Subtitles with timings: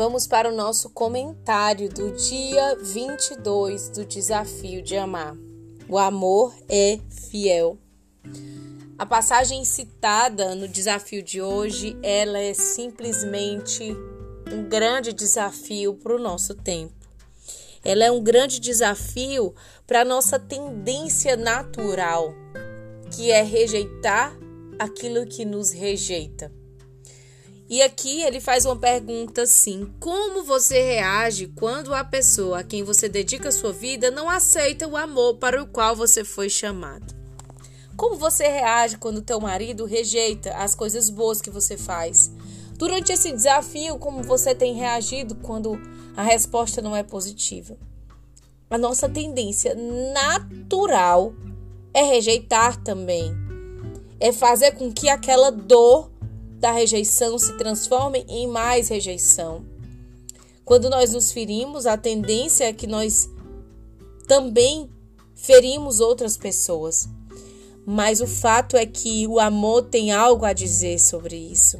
[0.00, 5.36] Vamos para o nosso comentário do dia 22 do desafio de amar.
[5.86, 7.76] O amor é fiel.
[8.96, 13.94] A passagem citada no desafio de hoje, ela é simplesmente
[14.50, 16.94] um grande desafio para o nosso tempo.
[17.84, 19.54] Ela é um grande desafio
[19.86, 22.32] para a nossa tendência natural,
[23.14, 24.34] que é rejeitar
[24.78, 26.59] aquilo que nos rejeita.
[27.70, 32.82] E aqui ele faz uma pergunta assim: como você reage quando a pessoa a quem
[32.82, 37.14] você dedica sua vida não aceita o amor para o qual você foi chamado?
[37.96, 42.32] Como você reage quando teu marido rejeita as coisas boas que você faz?
[42.76, 45.80] Durante esse desafio, como você tem reagido quando
[46.16, 47.76] a resposta não é positiva?
[48.68, 49.76] A nossa tendência
[50.12, 51.34] natural
[51.94, 53.32] é rejeitar também.
[54.18, 56.09] É fazer com que aquela dor
[56.60, 59.64] da rejeição se transformem em mais rejeição.
[60.62, 63.28] Quando nós nos ferimos, a tendência é que nós
[64.28, 64.90] também
[65.34, 67.08] ferimos outras pessoas.
[67.86, 71.78] Mas o fato é que o amor tem algo a dizer sobre isso.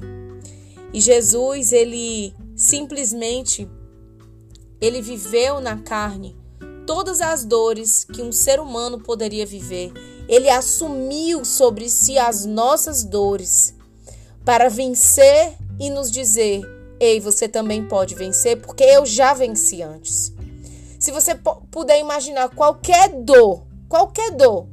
[0.94, 3.68] E Jesus, ele simplesmente
[4.80, 6.34] ele viveu na carne
[6.86, 9.92] todas as dores que um ser humano poderia viver.
[10.26, 13.74] Ele assumiu sobre si as nossas dores
[14.44, 16.62] para vencer e nos dizer:
[16.98, 20.32] Ei, você também pode vencer, porque eu já venci antes.
[20.98, 21.34] Se você
[21.70, 24.68] puder imaginar qualquer dor, qualquer dor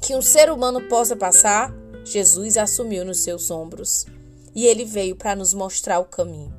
[0.00, 1.72] que um ser humano possa passar,
[2.04, 4.06] Jesus assumiu nos seus ombros
[4.54, 6.54] e ele veio para nos mostrar o caminho.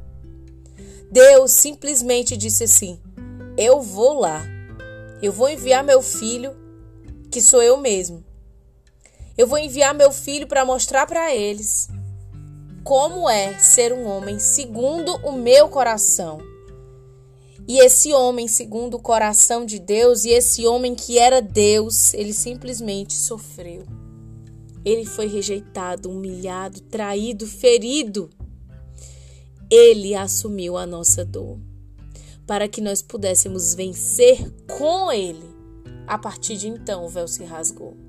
[1.12, 3.00] Deus simplesmente disse assim:
[3.58, 4.46] Eu vou lá,
[5.22, 6.56] eu vou enviar meu filho,
[7.32, 8.24] que sou eu mesmo,
[9.38, 11.88] eu vou enviar meu filho para mostrar para eles
[12.84, 16.40] como é ser um homem segundo o meu coração.
[17.68, 22.32] E esse homem segundo o coração de Deus, e esse homem que era Deus, ele
[22.32, 23.84] simplesmente sofreu.
[24.86, 28.30] Ele foi rejeitado, humilhado, traído, ferido.
[29.70, 31.60] Ele assumiu a nossa dor
[32.46, 35.44] para que nós pudéssemos vencer com ele.
[36.08, 38.07] A partir de então, o véu se rasgou.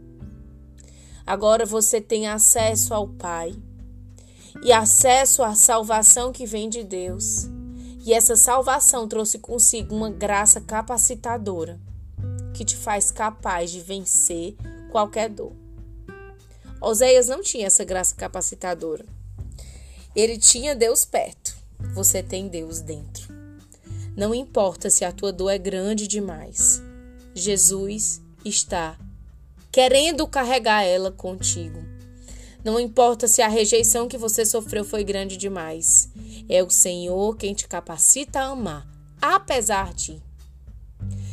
[1.28, 3.54] Agora você tem acesso ao Pai
[4.62, 7.46] e acesso à salvação que vem de Deus.
[8.02, 11.78] E essa salvação trouxe consigo uma graça capacitadora
[12.54, 14.56] que te faz capaz de vencer
[14.90, 15.52] qualquer dor.
[16.80, 19.04] Oséias não tinha essa graça capacitadora.
[20.16, 21.54] Ele tinha Deus perto.
[21.92, 23.28] Você tem Deus dentro.
[24.16, 26.82] Não importa se a tua dor é grande demais.
[27.34, 28.98] Jesus está
[29.70, 31.78] querendo carregar ela contigo.
[32.64, 36.08] Não importa se a rejeição que você sofreu foi grande demais.
[36.48, 38.86] É o Senhor quem te capacita a amar,
[39.20, 40.20] apesar de.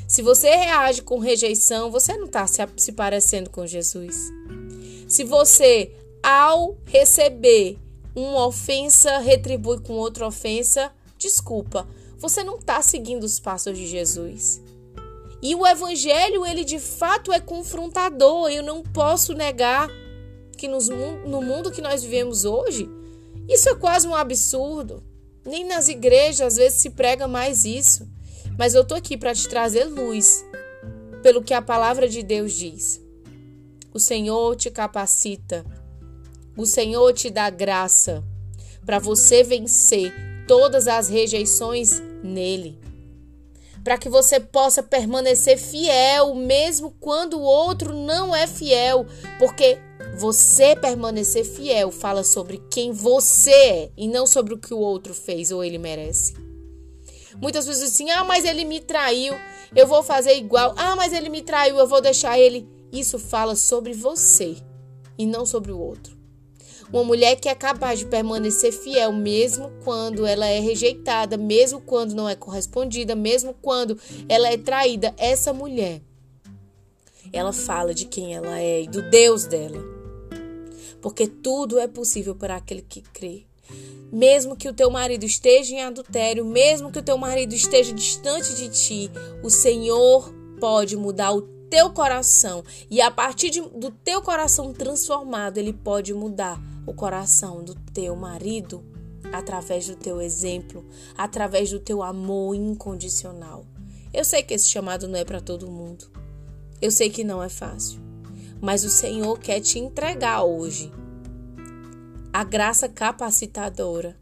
[0.07, 4.31] Se você reage com rejeição, você não está se, parecendo com Jesus.
[5.07, 5.91] Se você,
[6.21, 7.79] ao receber
[8.15, 14.61] uma ofensa, retribui com outra ofensa, desculpa, você não está seguindo os passos de Jesus.
[15.41, 18.49] E o evangelho, ele de fato é confrontador.
[18.49, 19.89] Eu não posso negar
[20.57, 22.89] que nos, no mundo que nós vivemos hoje,
[23.47, 25.03] isso é quase um absurdo.
[25.45, 28.07] Nem nas igrejas às vezes se prega mais isso.
[28.57, 30.43] Mas eu tô aqui para te trazer luz
[31.21, 33.01] pelo que a palavra de Deus diz.
[33.93, 35.65] O Senhor te capacita.
[36.57, 38.23] O Senhor te dá graça
[38.85, 40.13] para você vencer
[40.47, 42.79] todas as rejeições nele
[43.85, 49.05] para que você possa permanecer fiel, mesmo quando o outro não é fiel,
[49.37, 49.77] porque
[50.17, 55.13] você permanecer fiel fala sobre quem você é e não sobre o que o outro
[55.13, 56.33] fez ou ele merece.
[57.39, 59.35] Muitas vezes assim, ah, mas ele me traiu,
[59.75, 60.73] eu vou fazer igual.
[60.75, 62.67] Ah, mas ele me traiu, eu vou deixar ele.
[62.91, 64.57] Isso fala sobre você
[65.15, 66.14] e não sobre o outro.
[66.95, 72.15] Uma mulher que é capaz de permanecer fiel mesmo quando ela é rejeitada, mesmo quando
[72.15, 73.99] não é correspondida, mesmo quando
[74.29, 75.13] ela é traída.
[75.17, 76.01] Essa mulher,
[77.33, 79.83] ela fala de quem ela é e do Deus dela.
[81.01, 83.43] Porque tudo é possível para aquele que crê.
[84.09, 88.55] Mesmo que o teu marido esteja em adultério, mesmo que o teu marido esteja distante
[88.55, 89.11] de ti,
[89.43, 95.57] o Senhor pode mudar o teu coração e a partir de, do teu coração transformado,
[95.57, 98.83] ele pode mudar o coração do teu marido
[99.31, 100.85] através do teu exemplo,
[101.17, 103.65] através do teu amor incondicional.
[104.13, 106.05] Eu sei que esse chamado não é para todo mundo.
[106.81, 107.99] Eu sei que não é fácil.
[108.61, 110.91] Mas o Senhor quer te entregar hoje
[112.31, 114.17] a graça capacitadora.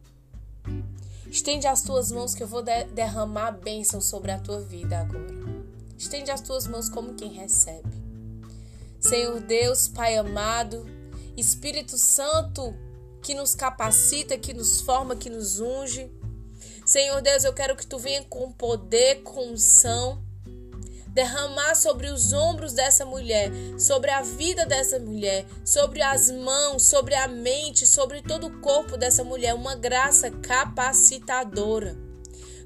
[1.30, 5.53] Estende as tuas mãos que eu vou de derramar bênção sobre a tua vida agora.
[5.98, 8.04] Estende as tuas mãos como quem recebe.
[9.00, 10.86] Senhor Deus, Pai amado,
[11.36, 12.74] Espírito Santo
[13.22, 16.12] que nos capacita, que nos forma, que nos unge.
[16.86, 20.22] Senhor Deus, eu quero que tu venha com poder, com unção
[21.14, 27.14] derramar sobre os ombros dessa mulher, sobre a vida dessa mulher, sobre as mãos, sobre
[27.14, 31.96] a mente, sobre todo o corpo dessa mulher, uma graça capacitadora.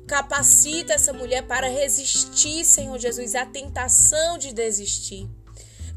[0.07, 5.29] Capacita essa mulher para resistir, Senhor Jesus, à tentação de desistir.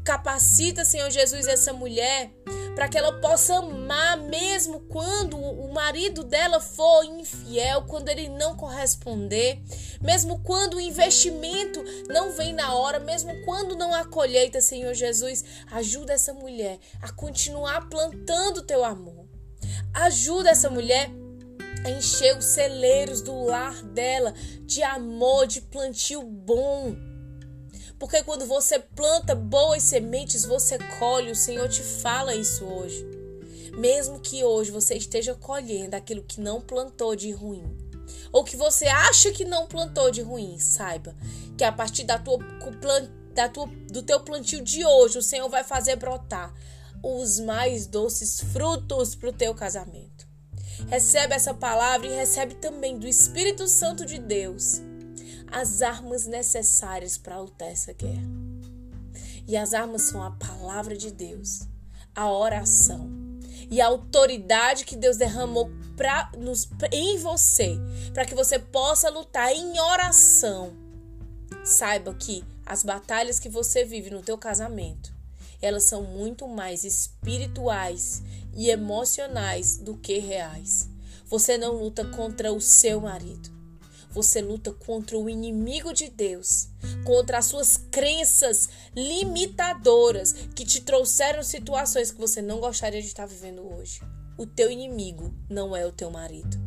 [0.03, 2.29] Capacita, Senhor Jesus, essa mulher
[2.75, 8.55] para que ela possa amar mesmo quando o marido dela for infiel, quando ele não
[8.55, 9.61] corresponder,
[10.01, 15.43] mesmo quando o investimento não vem na hora, mesmo quando não há colheita, Senhor Jesus,
[15.71, 19.25] ajuda essa mulher a continuar plantando teu amor.
[19.93, 21.09] Ajuda essa mulher
[21.87, 24.33] encher os celeiros do lar dela
[24.65, 26.95] de amor, de plantio bom
[28.01, 31.29] porque quando você planta boas sementes, você colhe.
[31.29, 33.05] O Senhor te fala isso hoje.
[33.77, 37.63] Mesmo que hoje você esteja colhendo aquilo que não plantou de ruim,
[38.31, 41.15] ou que você acha que não plantou de ruim, saiba
[41.55, 42.39] que a partir da tua,
[43.35, 46.51] da tua, do teu plantio de hoje, o Senhor vai fazer brotar
[47.03, 50.30] os mais doces frutos para o teu casamento.
[50.87, 54.81] Recebe essa palavra e recebe também do Espírito Santo de Deus
[55.51, 58.23] as armas necessárias para lutar essa guerra.
[59.47, 61.67] E as armas são a palavra de Deus,
[62.15, 63.09] a oração
[63.69, 67.77] e a autoridade que Deus derramou pra, nos, em você,
[68.13, 70.73] para que você possa lutar em oração.
[71.63, 75.13] Saiba que as batalhas que você vive no teu casamento,
[75.61, 78.21] elas são muito mais espirituais
[78.55, 80.89] e emocionais do que reais.
[81.25, 83.49] Você não luta contra o seu marido.
[84.09, 86.67] Você luta contra o inimigo de Deus,
[87.05, 93.25] contra as suas crenças limitadoras que te trouxeram situações que você não gostaria de estar
[93.25, 94.01] vivendo hoje.
[94.37, 96.57] O teu inimigo não é o teu marido.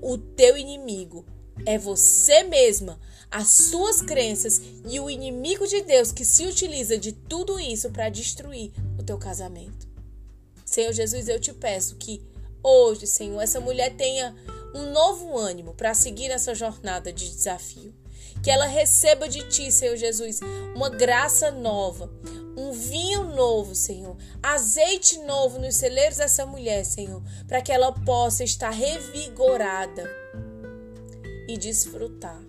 [0.00, 1.26] O teu inimigo
[1.64, 2.98] é você mesma,
[3.30, 8.08] as suas crenças e o inimigo de Deus que se utiliza de tudo isso para
[8.08, 9.86] destruir o teu casamento.
[10.64, 12.22] Senhor Jesus, eu te peço que
[12.62, 14.34] hoje, Senhor, essa mulher tenha
[14.74, 17.94] um novo ânimo para seguir essa jornada de desafio.
[18.42, 20.40] Que ela receba de ti, Senhor Jesus,
[20.74, 22.10] uma graça nova,
[22.56, 28.44] um vinho novo, Senhor, azeite novo nos celeiros dessa mulher, Senhor, para que ela possa
[28.44, 30.08] estar revigorada
[31.48, 32.42] e desfrutar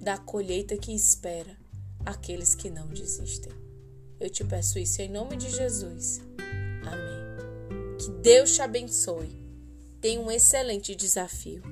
[0.00, 1.56] da colheita que espera
[2.04, 3.52] aqueles que não desistem.
[4.18, 6.20] Eu te peço isso em nome de Jesus.
[6.86, 7.96] Amém.
[7.98, 9.40] Que Deus te abençoe
[10.00, 11.62] Tenha um excelente desafio.